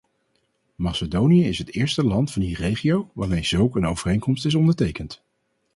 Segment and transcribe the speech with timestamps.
[0.75, 5.23] Macedonië is het eerste land van die regio waarmee zulk een overeenkomst is ondertekend.